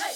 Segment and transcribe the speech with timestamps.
[0.00, 0.08] Hello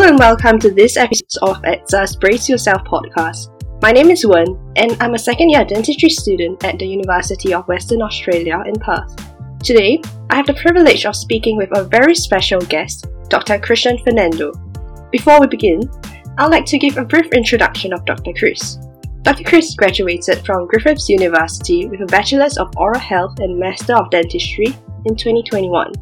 [0.00, 3.50] and welcome to this episode of ADSA's Brace Yourself podcast.
[3.82, 7.68] My name is Wen, and I'm a second year dentistry student at the University of
[7.68, 9.14] Western Australia in Perth.
[9.62, 10.00] Today,
[10.30, 13.58] I have the privilege of speaking with a very special guest, Dr.
[13.58, 14.69] Chrishan Fernando.
[15.10, 15.90] Before we begin,
[16.38, 18.32] I'd like to give a brief introduction of Dr.
[18.32, 18.78] Chris.
[19.22, 19.42] Dr.
[19.42, 24.68] Chris graduated from Griffiths University with a Bachelor's of Oral Health and Master of Dentistry
[25.06, 25.92] in 2021.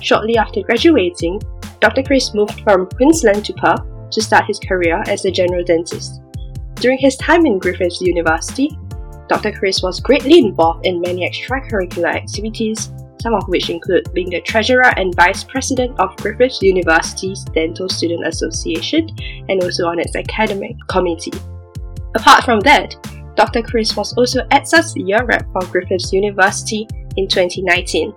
[0.00, 1.42] Shortly after graduating,
[1.80, 2.02] Dr.
[2.02, 6.22] Chris moved from Queensland to Perth to start his career as a general dentist.
[6.76, 8.78] During his time in Griffiths University,
[9.28, 9.52] Dr.
[9.52, 12.93] Chris was greatly involved in many extracurricular activities,
[13.24, 18.26] some of which include being the treasurer and vice president of Griffith University's Dental Student
[18.26, 19.08] Association
[19.48, 21.32] and also on its academic committee.
[22.14, 22.94] Apart from that,
[23.34, 23.62] Dr.
[23.62, 28.14] Chris was also ADSA's year rep for Griffiths University in 2019.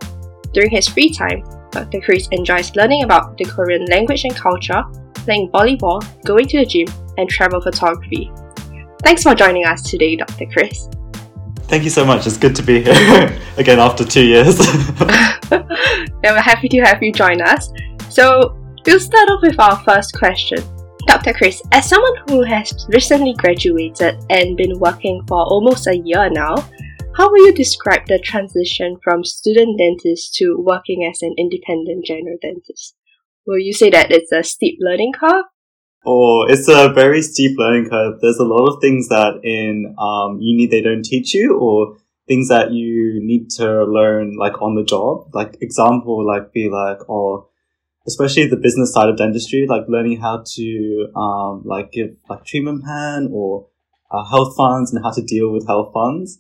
[0.54, 2.02] During his free time, Dr.
[2.02, 4.84] Chris enjoys learning about the Korean language and culture,
[5.14, 8.30] playing volleyball, going to the gym, and travel photography.
[9.04, 10.48] Thanks for joining us today, Dr.
[10.48, 10.90] Chris.
[11.68, 12.26] Thank you so much.
[12.26, 14.58] It's good to be here again after two years.
[15.52, 17.72] yeah, we're happy to have you join us.
[18.10, 20.60] So, we'll start off with our first question.
[21.08, 21.34] Dr.
[21.34, 26.56] Chris, as someone who has recently graduated and been working for almost a year now,
[27.18, 32.38] how will you describe the transition from student dentist to working as an independent general
[32.42, 32.96] dentist?
[33.46, 35.46] Will you say that it's a steep learning curve?
[36.10, 38.22] Oh, it's a very steep learning curve.
[38.22, 41.98] There's a lot of things that in um, uni they don't teach you, or
[42.30, 45.30] things that you need to learn like on the job.
[45.34, 47.48] Like example, like be like, or
[48.08, 52.86] especially the business side of dentistry, like learning how to um, like give like treatment
[52.86, 53.68] plan or
[54.10, 56.40] uh, health funds and how to deal with health funds.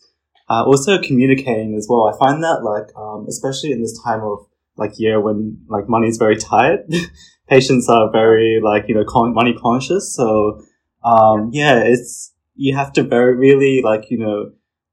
[0.49, 2.07] Uh, also communicating as well.
[2.07, 4.46] I find that like, um, especially in this time of
[4.77, 6.79] like year when like money is very tight,
[7.47, 10.13] patients are very like, you know, con- money conscious.
[10.13, 10.61] So,
[11.03, 14.51] um, yeah, it's, you have to very really like, you know,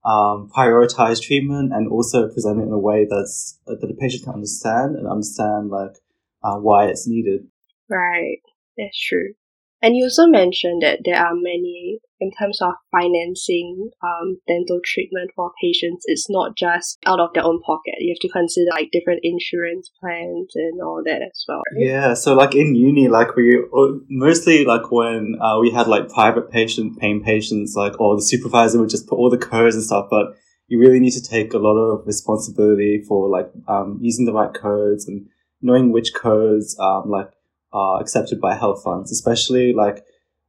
[0.09, 4.33] um, prioritize treatment and also present it in a way that's, that the patient can
[4.33, 5.97] understand and understand like,
[6.43, 7.47] uh, why it's needed.
[7.89, 8.41] Right.
[8.77, 9.33] That's true.
[9.81, 15.31] And you also mentioned that there are many, in terms of financing um, dental treatment
[15.35, 17.95] for patients, it's not just out of their own pocket.
[17.99, 21.61] You have to consider like different insurance plans and all that as well.
[21.75, 21.87] Right?
[21.87, 23.63] Yeah, so like in uni, like we
[24.09, 28.79] mostly like when uh, we had like private patient paying patients, like or the supervisor
[28.79, 30.35] would just put all the codes and stuff, but
[30.67, 34.53] you really need to take a lot of responsibility for like um, using the right
[34.53, 35.27] codes and
[35.61, 37.29] knowing which codes um, like
[37.75, 40.03] are accepted by health funds, especially like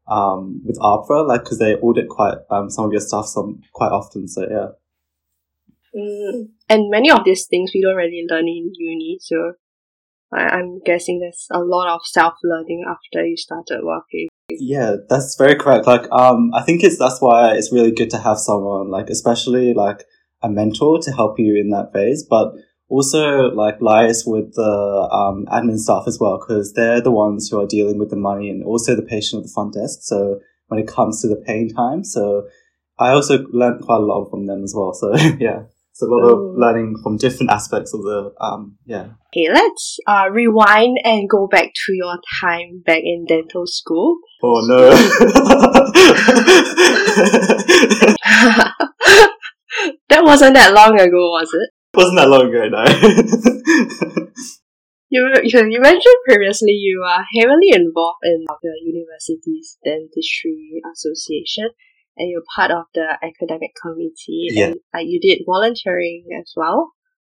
[0.08, 3.90] um, with AHPRA, like because they audit quite um, some of your stuff some quite
[3.90, 4.28] often.
[4.28, 4.68] So yeah.
[6.00, 6.48] Mm.
[6.68, 9.54] And many of these things we don't really learn in uni, so
[10.32, 14.28] I- I'm guessing there's a lot of self learning after you started working.
[14.50, 15.86] Yeah, that's very correct.
[15.86, 19.74] Like, um, I think it's that's why it's really good to have someone like, especially
[19.74, 20.04] like
[20.42, 22.24] a mentor to help you in that phase.
[22.28, 22.52] But
[22.88, 27.60] also like liaise with the um, admin staff as well because they're the ones who
[27.60, 30.00] are dealing with the money and also the patient at the front desk.
[30.02, 32.46] So when it comes to the paying time, so
[32.98, 34.94] I also learned quite a lot from them as well.
[34.94, 36.50] So yeah, it's a lot Ooh.
[36.50, 39.08] of learning from different aspects of the um yeah.
[39.34, 44.18] Okay, let's uh, rewind and go back to your time back in dental school.
[44.42, 44.90] Oh no.
[50.08, 51.70] that wasn't that long ago, was it?
[51.96, 52.84] Wasn't that long ago, no.
[55.08, 61.70] you, you, you mentioned previously you are heavily involved in the university's dentistry association
[62.16, 64.66] and you're part of the academic committee yeah.
[64.66, 66.92] and like you did volunteering as well.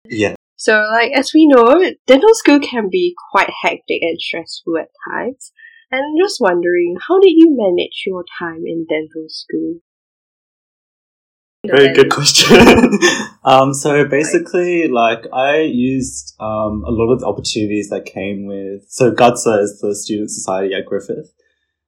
[0.05, 0.35] Yeah.
[0.57, 5.51] So like as we know, dental school can be quite hectic and stressful at times.
[5.91, 9.79] And I'm just wondering, how did you manage your time in dental school?
[11.65, 12.57] Very good question.
[13.43, 18.85] um, so basically, like I used um, a lot of the opportunities that came with.
[18.87, 21.33] So GUDSA is the student society at Griffith.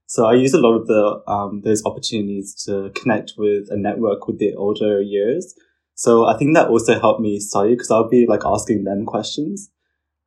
[0.08, 4.28] So I used a lot of the um, those opportunities to connect with and network
[4.28, 5.56] with the older years.
[5.96, 9.70] So I think that also helped me study because I'll be like asking them questions.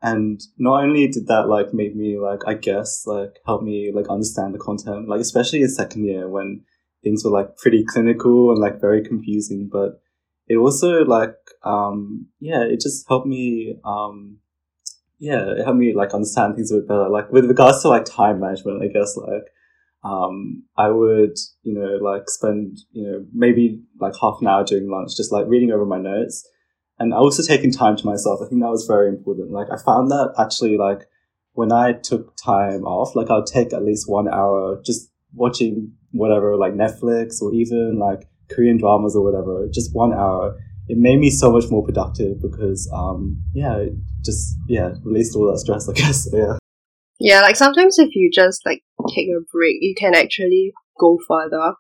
[0.01, 4.09] And not only did that like make me like I guess like help me like
[4.09, 6.65] understand the content, like especially in second year when
[7.05, 10.01] things were like pretty clinical and like very confusing, but
[10.49, 14.39] it also like um yeah, it just helped me um
[15.19, 17.09] yeah, it helped me like understand things a bit better.
[17.09, 19.53] Like with regards to like time management, I guess like
[20.05, 24.91] um, I would, you know, like spend, you know, maybe like half an hour during
[24.91, 26.47] lunch just like reading over my notes
[26.99, 28.41] and also taking time to myself.
[28.43, 29.51] I think that was very important.
[29.51, 31.09] Like I found that actually like
[31.53, 36.57] when I took time off, like I'll take at least one hour just watching whatever,
[36.57, 40.57] like Netflix or even like Korean dramas or whatever, just one hour.
[40.89, 43.87] It made me so much more productive because, um, yeah,
[44.25, 46.29] just, yeah, released all that stress, I guess.
[46.33, 46.59] Yeah.
[47.21, 48.83] Yeah, like sometimes if you just like
[49.15, 51.75] take a break, you can actually go further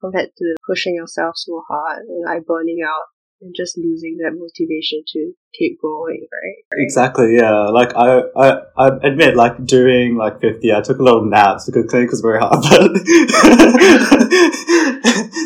[0.00, 3.06] compared to pushing yourself so hard and like burning out
[3.40, 6.64] and just losing that motivation to keep going, right?
[6.78, 7.68] Exactly, yeah.
[7.68, 11.86] Like I, I, I admit, like during like fifty, I took a of naps because
[11.90, 12.62] clinic was very hard.
[12.70, 12.92] But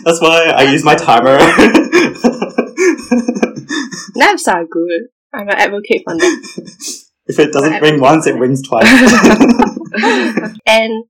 [0.04, 1.38] that's why I use my timer.
[4.16, 5.02] naps are good.
[5.32, 7.00] I'm an advocate for naps.
[7.26, 8.84] If it doesn't ring once, it rings twice.
[10.66, 11.04] and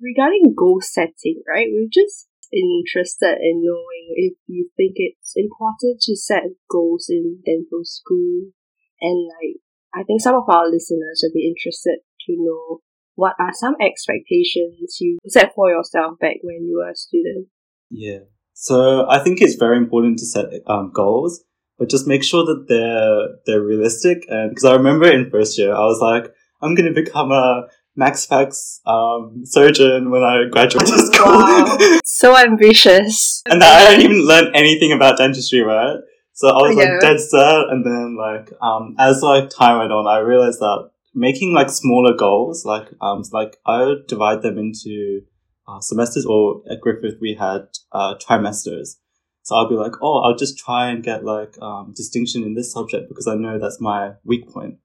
[0.00, 1.68] regarding goal setting, right?
[1.70, 7.82] We're just interested in knowing if you think it's important to set goals in dental
[7.84, 8.52] school.
[9.00, 9.60] And like,
[9.94, 12.80] I think some of our listeners would be interested to know
[13.14, 17.48] what are some expectations you set for yourself back when you were a student.
[17.90, 18.20] Yeah.
[18.54, 21.44] So I think it's very important to set um, goals
[21.82, 24.24] but just make sure that they're they're realistic.
[24.28, 26.32] And because I remember in first year, I was like,
[26.62, 31.32] I'm going to become a Max Fax um, surgeon when I graduated school.
[31.32, 31.98] Wow.
[32.04, 33.42] so ambitious.
[33.46, 35.96] and I didn't even learn anything about dentistry, right?
[36.34, 36.84] So I was yeah.
[36.84, 40.90] like dead set, and then like um, as like time went on, I realized that
[41.14, 45.22] making like smaller goals, like um, like I would divide them into
[45.68, 48.96] uh, semesters, or at Griffith we had uh, trimesters.
[49.42, 52.72] So I'll be like, oh, I'll just try and get like um, distinction in this
[52.72, 54.76] subject because I know that's my weak point.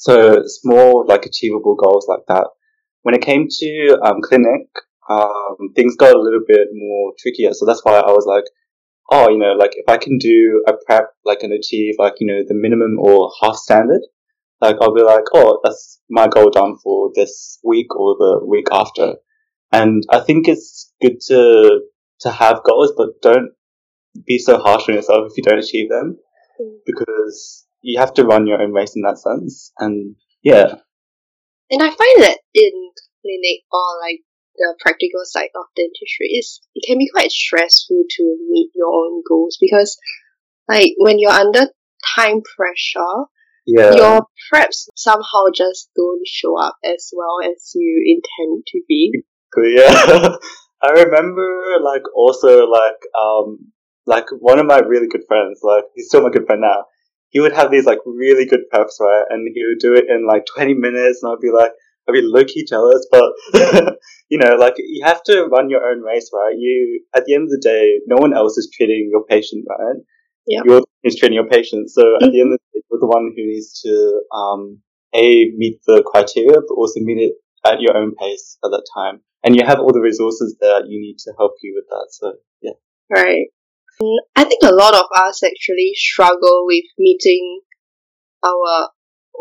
[0.00, 2.46] So small, like achievable goals like that.
[3.02, 4.66] When it came to um, clinic,
[5.10, 7.52] um, things got a little bit more trickier.
[7.52, 8.44] So that's why I was like,
[9.10, 12.26] oh, you know, like if I can do a prep, like and achieve like, you
[12.26, 14.00] know, the minimum or half standard,
[14.62, 18.68] like I'll be like, oh, that's my goal done for this week or the week
[18.72, 19.16] after.
[19.70, 21.82] And I think it's good to,
[22.20, 23.50] to have goals, but don't
[24.26, 26.16] be so harsh on yourself if you don't achieve them
[26.58, 26.72] mm.
[26.86, 29.72] because you have to run your own race in that sense.
[29.78, 30.74] And yeah.
[31.70, 32.90] And I find that in
[33.22, 34.20] clinic or like
[34.56, 39.22] the practical side of dentistry is it can be quite stressful to meet your own
[39.28, 39.96] goals because
[40.68, 41.66] like when you're under
[42.16, 43.26] time pressure,
[43.66, 43.94] yeah.
[43.94, 49.12] your preps somehow just don't show up as well as you intend to be.
[49.56, 50.36] Yeah.
[50.82, 53.72] I remember like also like um
[54.06, 56.84] like one of my really good friends, like he's still my good friend now.
[57.30, 59.24] He would have these like really good preps, right?
[59.30, 61.72] And he would do it in like 20 minutes and I'd be like,
[62.08, 63.32] I'd be low key jealous, but
[64.28, 66.54] you know, like you have to run your own race, right?
[66.56, 69.96] You, at the end of the day, no one else is treating your patient, right?
[70.46, 70.60] Yeah.
[70.64, 71.90] You're treating your patient.
[71.90, 74.78] So at the end of the day, you're the one who needs to, um,
[75.14, 77.34] A, meet the criteria, but also meet it
[77.64, 79.20] at your own pace at that time.
[79.44, 82.08] And you have all the resources that you need to help you with that.
[82.10, 82.72] So yeah.
[83.08, 83.48] Right.
[84.36, 87.60] I think a lot of us actually struggle with meeting
[88.44, 88.90] our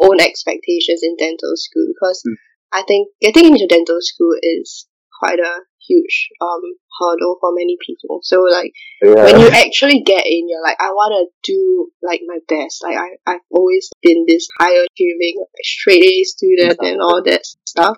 [0.02, 2.36] own expectations in dental school because mm.
[2.72, 4.88] I think getting into dental school is
[5.20, 6.62] quite a huge um
[7.00, 8.20] hurdle for many people.
[8.24, 9.24] So like yeah.
[9.24, 12.84] when you actually get in, you're like, I want to do like my best.
[12.84, 17.46] Like I I've always been this high achieving like, straight A student and all that
[17.66, 17.98] stuff.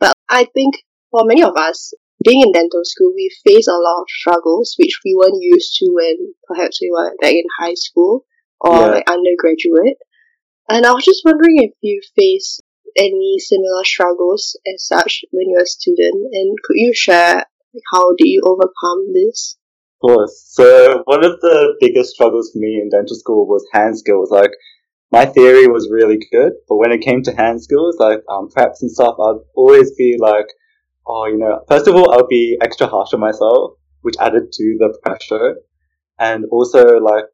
[0.00, 0.76] But I think
[1.10, 1.92] for many of us,
[2.24, 5.90] being in dental school, we face a lot of struggles which we weren't used to
[5.92, 8.24] when perhaps we were back in high school
[8.60, 8.86] or yeah.
[8.86, 9.98] like undergraduate.
[10.68, 12.60] And I was just wondering if you face
[12.96, 17.44] any similar struggles as such when you're a student, and could you share
[17.92, 19.56] how did you overcome this?
[20.02, 20.44] Of course.
[20.50, 24.30] So one of the biggest struggles for me in dental school was hand skills.
[24.30, 24.50] Like
[25.10, 28.82] my theory was really good, but when it came to hand skills, like um, preps
[28.82, 30.46] and stuff, I'd always be like,
[31.08, 33.72] oh, you know, first of all, I'll be extra harsh on myself,
[34.02, 35.56] which added to the pressure.
[36.18, 37.24] And also, like,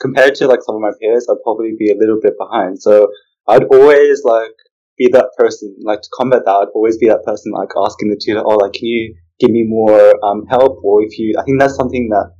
[0.00, 2.82] compared to like some of my peers, I'd probably be a little bit behind.
[2.82, 3.08] So
[3.46, 4.52] I'd always like
[4.98, 8.20] be that person, like to combat that, I'd always be that person like asking the
[8.22, 10.80] tutor, oh, like, can you give me more um, help?
[10.84, 12.34] Or if you, I think that's something that,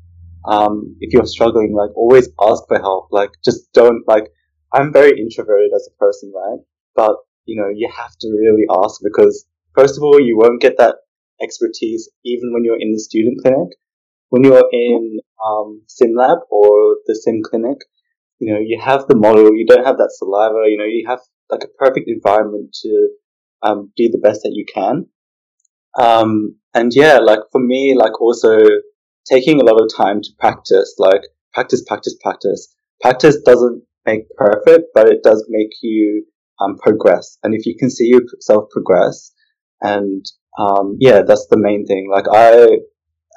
[0.45, 3.09] um, if you're struggling, like always ask for help.
[3.11, 4.29] Like just don't like,
[4.73, 6.59] I'm very introverted as a person, right?
[6.97, 10.77] But, you know, you have to really ask because First of all, you won't get
[10.79, 10.97] that
[11.41, 13.77] expertise even when you're in the student clinic.
[14.29, 17.79] When you're in um, SimLab or the Sim clinic,
[18.39, 21.21] you know, you have the model, you don't have that saliva, you know, you have
[21.51, 23.09] like a perfect environment to
[23.63, 25.07] um, do the best that you can.
[25.99, 28.59] Um, and yeah, like for me, like also
[29.27, 32.75] taking a lot of time to practice, like practice, practice, practice.
[33.01, 36.25] Practice doesn't make perfect, but it does make you
[36.61, 37.39] um, progress.
[37.43, 39.33] And if you can see yourself progress,
[39.83, 40.25] and
[40.59, 42.09] um, yeah, that's the main thing.
[42.11, 42.79] Like I,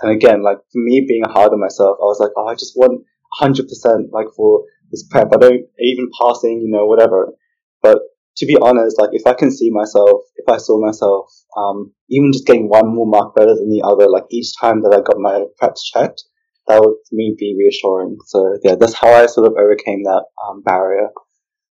[0.01, 2.73] and again, like for me being hard on myself, I was like, oh, I just
[2.75, 3.03] want
[3.41, 5.29] 100% like for this prep.
[5.33, 7.33] I don't even passing, you know, whatever.
[7.81, 7.99] But
[8.37, 12.31] to be honest, like if I can see myself, if I saw myself, um, even
[12.33, 15.17] just getting one more mark better than the other, like each time that I got
[15.17, 16.23] my preps checked,
[16.67, 18.17] that would for me be reassuring.
[18.27, 21.09] So yeah, that's how I sort of overcame that um, barrier.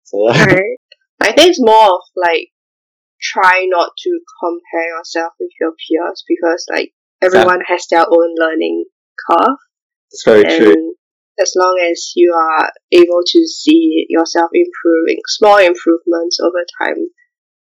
[0.04, 0.44] So yeah.
[0.46, 0.78] Right.
[1.22, 2.50] I think it's more of like
[3.22, 7.76] try not to compare yourself with your peers because like everyone exactly.
[7.76, 8.86] has their own learning
[9.28, 9.58] curve.
[10.12, 10.96] It's very and true
[11.40, 17.08] as long as you are able to see yourself improving, small improvements over time,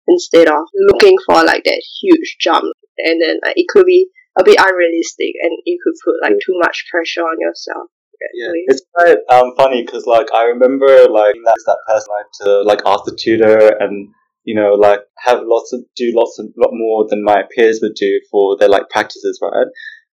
[0.06, 4.08] instead of looking for like that huge jump, and then like, it could be
[4.38, 7.90] a bit unrealistic, and you could put like too much pressure on yourself.
[8.34, 12.44] Yeah, it's quite um, funny because like I remember like that's that person I had
[12.44, 14.08] to like ask the tutor and
[14.44, 17.94] you know like have lots of do lots of lot more than my peers would
[17.94, 19.66] do for their like practices, right?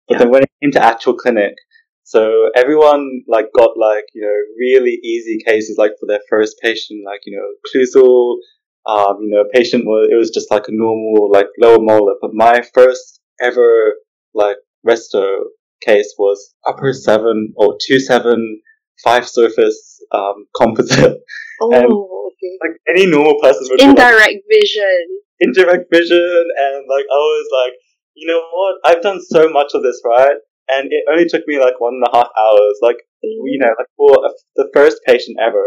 [0.07, 0.17] But yeah.
[0.19, 1.55] then when it came to actual clinic,
[2.05, 7.01] so everyone like got like, you know, really easy cases like for their first patient,
[7.03, 8.35] like, you know, occlusal,
[8.85, 12.13] um, you know, patient was, it was just like a normal, like lower molar.
[12.21, 13.95] But my first ever
[14.35, 15.45] like resto
[15.81, 18.61] case was upper seven or two seven,
[19.03, 21.19] five surface, um, composite.
[21.61, 22.57] Oh, and, okay.
[22.59, 25.07] Like any normal person would Indirect like, vision.
[25.39, 26.43] Indirect vision.
[26.57, 27.79] And like, I was like,
[28.13, 28.75] you know what?
[28.83, 30.35] I've done so much of this, right?
[30.67, 32.77] and it only took me like one and a half hours.
[32.81, 33.45] Like, mm-hmm.
[33.45, 35.61] you know, like for a, the first patient ever,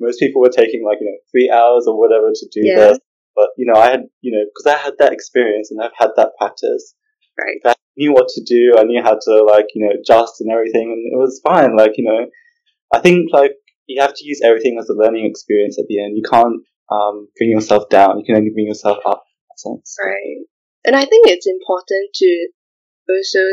[0.00, 2.76] most people were taking like, you know, three hours or whatever to do yeah.
[2.76, 2.98] this.
[3.36, 6.10] But, you know, I had, you know, because I had that experience and I've had
[6.16, 6.94] that practice.
[7.38, 7.60] Right.
[7.64, 8.74] I knew what to do.
[8.76, 10.90] I knew how to like, you know, adjust and everything.
[10.90, 11.76] And it was fine.
[11.76, 12.26] Like, you know,
[12.92, 13.52] I think like
[13.86, 16.16] you have to use everything as a learning experience at the end.
[16.16, 18.18] You can't, um, bring yourself down.
[18.18, 19.24] You can only bring yourself up.
[19.56, 19.96] sense.
[20.02, 20.46] Right.
[20.84, 22.48] And I think it's important to
[23.08, 23.44] also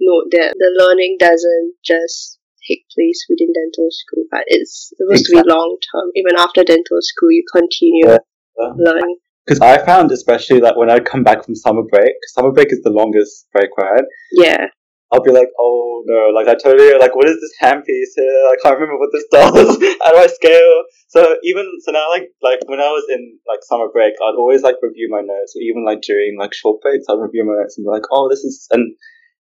[0.00, 5.42] note that the learning doesn't just take place within dental school, but it's supposed exactly.
[5.42, 6.10] to be long term.
[6.14, 8.18] Even after dental school, you continue yeah.
[8.58, 8.72] yeah.
[8.76, 9.18] learning.
[9.46, 12.82] Because I found, especially like when I come back from summer break, summer break is
[12.82, 14.04] the longest break, right?
[14.32, 14.66] Yeah.
[15.12, 18.48] I'll be like, oh no, like I totally like, what is this handpiece here?
[18.48, 19.52] I can't remember what this does.
[20.02, 20.82] How do I scale?
[21.08, 24.62] So even so now, like like when I was in like summer break, I'd always
[24.62, 27.76] like review my notes, or even like during like short breaks, I'd review my notes
[27.76, 28.96] and be like, oh, this is and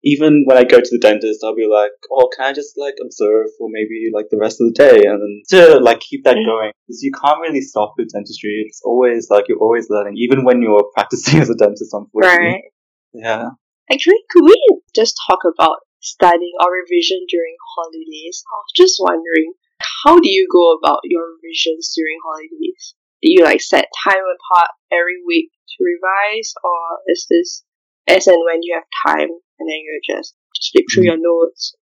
[0.04, 2.94] even when I go to the dentist, I'll be like, oh, can I just like
[3.00, 5.06] observe for maybe like the rest of the day?
[5.06, 8.64] And then to like keep that going, because you can't really stop with dentistry.
[8.66, 12.46] It's always like you're always learning, even when you're practicing as a dentist, unfortunately.
[12.46, 12.62] Right.
[13.14, 13.50] Yeah.
[13.92, 14.56] Actually, could we
[14.94, 18.42] just talk about studying or revision during holidays?
[18.48, 19.52] I was just wondering,
[20.04, 22.94] how do you go about your revisions during holidays?
[23.20, 27.64] Do you like set time apart every week to revise, or is this
[28.08, 31.22] as and when you have time and then you just, just flip through your mm.
[31.22, 31.74] notes.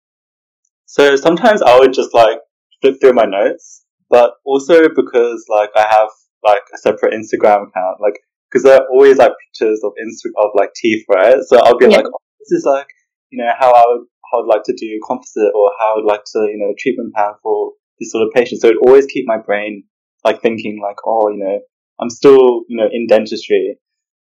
[0.86, 2.40] So sometimes I would just like
[2.82, 6.10] flip through my notes, but also because like I have
[6.44, 10.52] like a separate Instagram account, like because there are always like pictures of Insta- of
[10.56, 11.38] like teeth, right?
[11.48, 11.98] So I'll be yeah.
[11.98, 12.88] like, oh, this is like
[13.30, 16.24] you know how I would how I'd like to do composite or how I'd like
[16.34, 18.62] to you know treatment plan for this sort of patient.
[18.62, 19.84] So it always keep my brain
[20.26, 21.60] like thinking like, oh, you know,
[22.00, 23.78] I'm still you know in dentistry.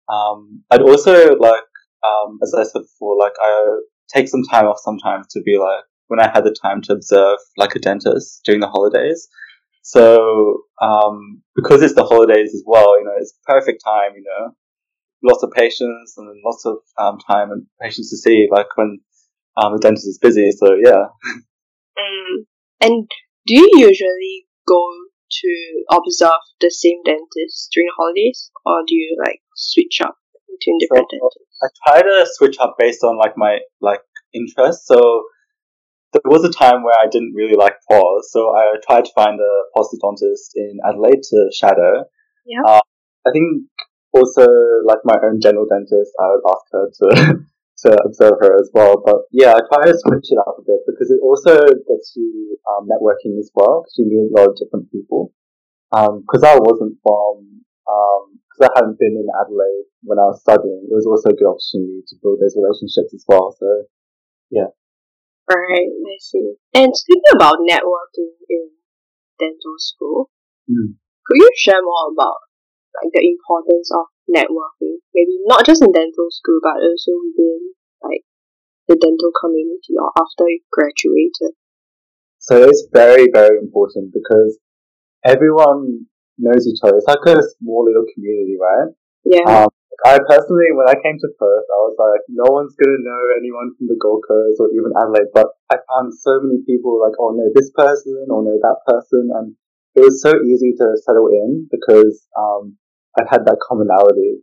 [0.10, 1.64] Um, I'd also like
[2.04, 3.78] um, as I said before, like I
[4.14, 7.38] take some time off sometimes to be like when I had the time to observe
[7.58, 9.28] like a dentist during the holidays.
[9.82, 14.12] So um, because it's the holidays as well, you know, it's perfect time.
[14.16, 14.56] You know,
[15.24, 19.00] lots of patients and lots of um, time and patients to see, like when
[19.58, 20.52] um, the dentist is busy.
[20.52, 21.06] So yeah.
[21.98, 22.46] Mm.
[22.82, 23.08] And
[23.48, 24.82] do you usually go
[25.32, 30.16] to observe the same dentist during the holidays, or do you like switch up
[30.50, 31.60] between different so, dentists?
[31.62, 34.02] I try to switch up based on like my like
[34.34, 34.88] interests.
[34.88, 35.24] So
[36.14, 39.40] there was a time where I didn't really like pause, so I tried to find
[39.40, 42.06] a prosthodontist in Adelaide to shadow.
[42.46, 42.62] Yeah.
[42.66, 42.82] Uh,
[43.26, 43.68] I think
[44.14, 44.46] also
[44.86, 47.46] like my own general dentist, I would ask her to
[47.86, 49.02] to observe her as well.
[49.04, 52.58] But yeah, I try to switch it up a bit because it also gets you
[52.70, 55.34] um, networking as well because you meet a lot of different people.
[55.92, 60.42] Because um, I wasn't from um, because I hadn't been in Adelaide when I was
[60.42, 63.56] studying, it was also a good opportunity to build those relationships as well.
[63.58, 63.86] So,
[64.50, 64.74] yeah.
[65.52, 66.56] Right, I see.
[66.74, 68.70] And speaking about networking in
[69.40, 70.30] dental school,
[70.70, 70.96] mm.
[71.26, 72.40] could you share more about
[73.00, 75.00] like the importance of networking.
[75.14, 78.24] Maybe not just in dental school, but also within like
[78.88, 81.56] the dental community or after you graduated.
[82.40, 84.58] So it's very, very important because
[85.24, 86.98] everyone knows each other.
[86.98, 88.90] It's like a small little community, right?
[89.24, 89.64] Yeah.
[89.64, 89.70] Um,
[90.06, 93.76] I personally, when I came to Perth, I was like, no one's gonna know anyone
[93.78, 97.36] from the Gold Coast or even Adelaide, but I found so many people like, oh,
[97.36, 99.54] know this person or know that person, and
[99.96, 102.78] it was so easy to settle in because um,
[103.20, 104.42] I had that commonality.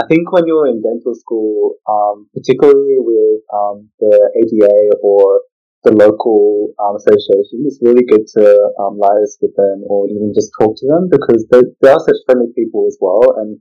[0.00, 5.42] I think when you're in dental school, um, particularly with um, the ADA or
[5.84, 8.44] the local um, association, it's really good to
[8.80, 12.16] um, liaise with them or even just talk to them because they, they are such
[12.26, 13.38] friendly people as well.
[13.38, 13.60] And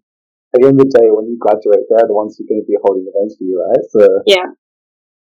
[0.53, 2.61] at the end of the day, when you graduate, they're the ones who are going
[2.61, 3.85] to be holding events for you, right?
[3.89, 4.53] So yeah.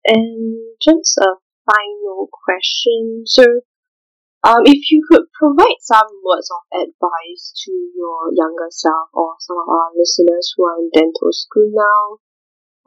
[0.07, 1.35] And just a
[1.67, 3.27] final question.
[3.27, 3.43] So,
[4.47, 9.59] um, if you could provide some words of advice to your younger self or some
[9.59, 12.23] of our listeners who are in dental school now,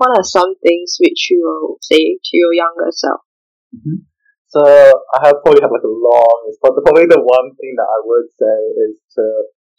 [0.01, 3.21] what are some things which you will say to your younger self?
[3.77, 4.09] Mm-hmm.
[4.49, 8.01] So I have probably have like a long but probably the one thing that I
[8.05, 8.57] would say
[8.89, 9.25] is to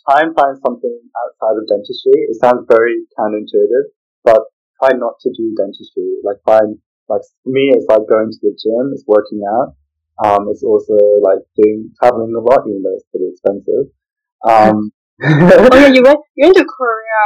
[0.07, 2.27] try and find something outside of dentistry.
[2.29, 3.93] It sounds very counterintuitive,
[4.23, 4.41] but
[4.81, 6.21] try not to do dentistry.
[6.23, 6.77] Like find
[7.09, 9.75] like for me, it's like going to the gym, it's working out.
[10.23, 13.89] Um, it's also like doing traveling a lot, even though it's pretty expensive.
[14.47, 14.91] Um,
[15.23, 17.23] oh yeah, you went you went to Korea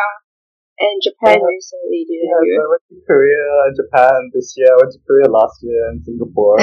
[0.79, 1.47] and Japan yeah.
[1.47, 2.55] recently, didn't yeah, you?
[2.59, 4.67] I went to Korea and Japan this year.
[4.73, 6.59] I went to Korea last year and Singapore.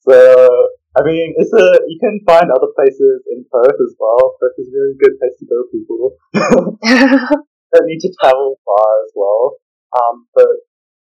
[0.00, 0.14] so,
[0.96, 4.36] I mean, it's a, you can find other places in Perth as well.
[4.40, 6.16] Perth is a really good place to go, people.
[7.76, 9.60] don't need to travel far as well.
[9.92, 10.48] Um, but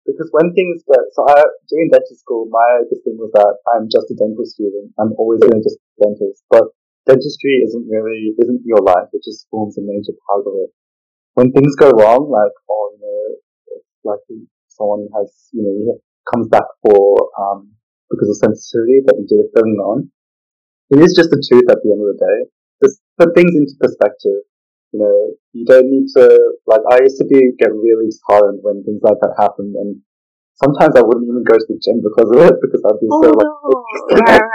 [0.04, 1.40] because when things get, so I,
[1.72, 4.92] during dental school, my thing was that I'm just a dental student.
[5.00, 6.44] I'm always going to just be a dentist.
[6.52, 6.68] But
[7.08, 9.08] dentistry isn't really, isn't your life.
[9.16, 10.70] It just forms a major part of it
[11.38, 13.24] when things go wrong, like, or, you know,
[14.04, 14.20] like
[14.68, 15.96] someone has, you know,
[16.28, 17.77] comes back for, um,
[18.10, 20.10] because of sensitivity that you did a filling on,
[20.90, 22.38] it is just the truth at the end of the day.
[22.84, 24.44] Just put things into perspective.
[24.96, 25.16] You know,
[25.52, 26.24] you don't need to,
[26.64, 30.00] like, I used to be, get really disheartened when things like that happened, and
[30.56, 33.20] sometimes I wouldn't even go to the gym because of it, because I'd be oh,
[33.20, 34.24] so, like, oh, no.
[34.24, 34.48] right.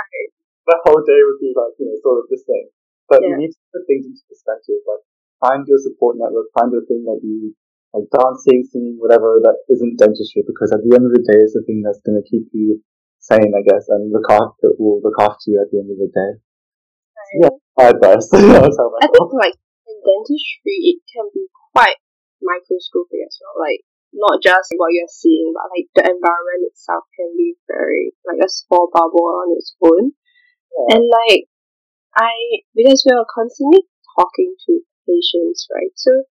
[0.66, 2.66] the whole day would be like, you know, sort of this thing.
[3.06, 3.38] But Yeah.
[3.38, 4.82] you need to put things into perspective.
[4.90, 5.06] Like,
[5.38, 7.54] find your support network, find your thing that you
[7.94, 11.54] like dancing, singing, whatever that isn't dentistry because at the end of the day it's
[11.54, 12.82] the thing that's going to keep you
[13.24, 16.12] sane, I guess, and look after, will look after you at the end of the
[16.12, 16.32] day.
[17.40, 18.28] Yeah, my advice.
[18.36, 19.56] I think like
[19.88, 21.98] in dentistry it can be quite
[22.44, 23.64] microscopic as well.
[23.64, 23.82] Like
[24.12, 28.52] not just what you're seeing, but like the environment itself can be very like a
[28.52, 30.14] small bubble on its own.
[30.76, 31.00] Yeah.
[31.00, 31.48] And like
[32.14, 33.88] I because we are constantly
[34.20, 35.96] talking to patients, right?
[35.96, 36.28] So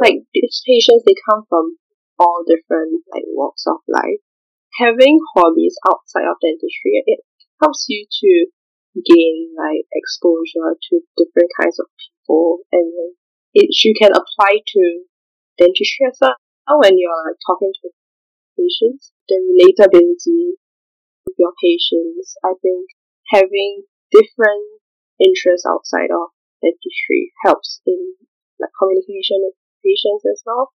[0.00, 1.76] like these patients they come from
[2.18, 4.22] all different like walks of life.
[4.78, 7.20] Having hobbies outside of dentistry it
[7.62, 8.46] helps you to
[8.96, 13.16] gain like exposure to different kinds of people and
[13.54, 14.82] it you can apply to
[15.58, 16.36] dentistry as well
[16.80, 17.88] when you're like talking to
[18.56, 19.12] patients.
[19.28, 20.56] The relatability
[21.26, 22.36] with your patients.
[22.44, 22.88] I think
[23.32, 24.80] having different
[25.20, 28.16] interests outside of dentistry helps in
[28.60, 30.72] like communication with patients as well.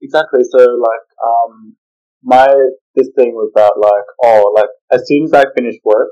[0.00, 0.44] Exactly.
[0.44, 1.76] So like, um,
[2.22, 2.48] my
[2.94, 6.10] this thing was that like, oh, like as soon as I finish work,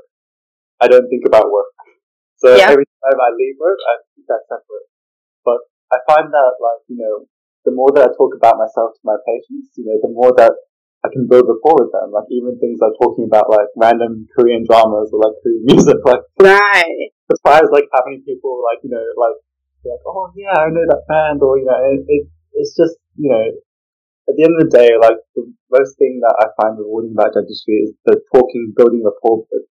[0.81, 1.71] I don't think about work.
[2.37, 2.71] So Yeah.
[2.73, 4.87] every time I leave work, I keep that separate.
[5.45, 5.59] But
[5.93, 7.25] I find that like, you know,
[7.65, 10.53] the more that I talk about myself to my patients, you know, the more that
[11.05, 12.11] I can build rapport with them.
[12.13, 16.21] Like even things like talking about like random Korean dramas or like Korean music, like
[16.41, 17.09] Right.
[17.29, 19.37] surprised like how many people like, you know, like,
[19.85, 23.29] like, oh yeah, I know that band or, you know, it, it, it's just, you
[23.29, 23.45] know,
[24.29, 27.33] at the end of the day, like the most thing that I find rewarding about
[27.33, 29.65] dentistry is the talking, building rapport with,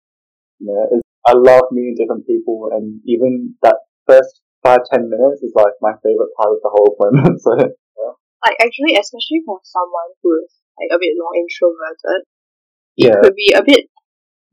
[0.61, 5.43] you know, is I love meeting different people and even that first five, ten minutes
[5.43, 7.39] is like my favorite part of the whole appointment.
[7.43, 12.23] So, Like actually especially for someone who is like a bit more introverted,
[12.95, 13.19] yeah.
[13.19, 13.91] it could be a bit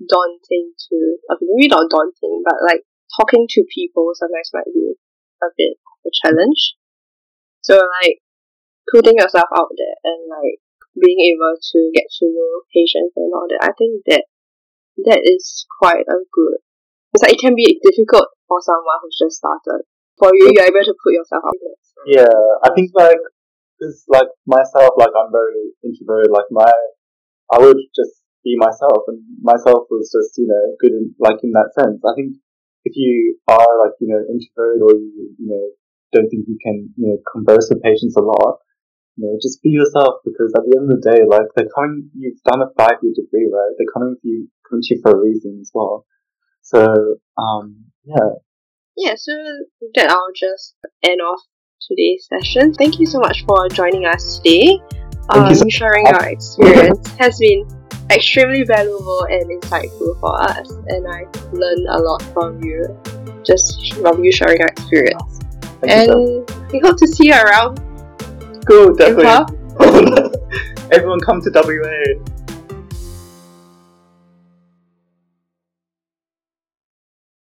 [0.02, 0.96] daunting to
[1.30, 2.82] okay, maybe not daunting, but like
[3.14, 4.98] talking to people sometimes might be
[5.46, 6.74] a bit of a challenge.
[7.62, 8.23] So like
[8.94, 10.62] putting yourself out there and like
[10.94, 14.30] being able to get to know patients and all that, I think that
[15.10, 16.62] that is quite a good.
[17.18, 19.82] It's like it can be difficult for someone who's just started.
[20.22, 21.78] For you, you're able to put yourself out there.
[22.06, 23.22] Yeah, I think like,
[23.82, 26.70] cause like myself, like I'm very introverted, like my,
[27.50, 31.52] I would just be myself and myself was just, you know, good in, like in
[31.58, 31.98] that sense.
[32.06, 32.38] I think
[32.86, 35.66] if you are like, you know, introverted or you, you know,
[36.14, 38.62] don't think you can, you know, converse with patients a lot,
[39.16, 42.10] you know, just be yourself because at the end of the day, like they're coming,
[42.18, 43.74] you've done a five year degree, right?
[43.78, 46.06] They're coming to you, coming to you for a reason as well.
[46.62, 46.82] So,
[47.38, 48.42] um, yeah.
[48.98, 49.34] Yeah, so
[49.96, 51.42] that I'll just end off
[51.82, 52.74] today's session.
[52.74, 54.80] Thank you so much for joining us today.
[55.30, 57.66] Um, so sharing your experience has been
[58.12, 62.86] extremely valuable and insightful for us, and I learned a lot from you,
[63.44, 65.40] just from you sharing your experience.
[65.82, 67.80] Thank and you, we hope to see you around.
[68.66, 69.26] Cool, definitely.
[70.92, 72.33] Everyone come to WA.